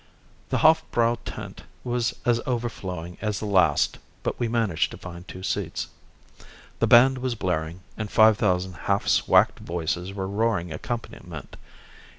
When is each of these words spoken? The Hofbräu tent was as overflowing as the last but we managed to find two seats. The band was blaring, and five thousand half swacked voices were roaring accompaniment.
The 0.49 0.57
Hofbräu 0.57 1.19
tent 1.25 1.61
was 1.83 2.15
as 2.25 2.41
overflowing 2.47 3.19
as 3.21 3.37
the 3.39 3.45
last 3.45 3.99
but 4.23 4.39
we 4.39 4.47
managed 4.47 4.89
to 4.89 4.97
find 4.97 5.27
two 5.27 5.43
seats. 5.43 5.89
The 6.79 6.87
band 6.87 7.19
was 7.19 7.35
blaring, 7.35 7.81
and 7.95 8.09
five 8.09 8.35
thousand 8.35 8.73
half 8.89 9.05
swacked 9.05 9.59
voices 9.59 10.11
were 10.11 10.27
roaring 10.27 10.73
accompaniment. 10.73 11.55